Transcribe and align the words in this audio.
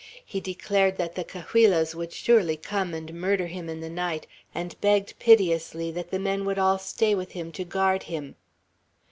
He 0.25 0.39
declared 0.39 0.97
that 0.97 1.13
the 1.13 1.23
Cahuillas 1.23 1.93
would 1.93 2.11
surely 2.11 2.57
come 2.57 2.95
and 2.95 3.13
murder 3.13 3.45
him 3.45 3.69
in 3.69 3.81
the 3.81 3.89
night, 3.91 4.25
and 4.51 4.81
begged 4.81 5.13
piteously 5.19 5.91
that 5.91 6.09
the 6.09 6.17
men 6.17 6.43
would 6.45 6.57
all 6.57 6.79
stay 6.79 7.13
with 7.13 7.33
him 7.33 7.51
to 7.51 7.63
guard 7.63 8.01
him. 8.01 8.35